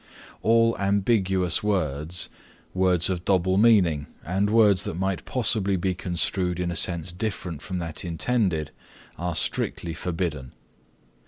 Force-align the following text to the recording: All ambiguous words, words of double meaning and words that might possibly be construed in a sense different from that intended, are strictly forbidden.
All 0.41 0.75
ambiguous 0.79 1.61
words, 1.61 2.27
words 2.73 3.07
of 3.07 3.23
double 3.23 3.59
meaning 3.59 4.07
and 4.25 4.49
words 4.49 4.83
that 4.85 4.95
might 4.95 5.25
possibly 5.25 5.75
be 5.77 5.93
construed 5.93 6.59
in 6.59 6.71
a 6.71 6.75
sense 6.75 7.11
different 7.11 7.61
from 7.61 7.77
that 7.77 8.03
intended, 8.03 8.71
are 9.19 9.35
strictly 9.35 9.93
forbidden. 9.93 10.53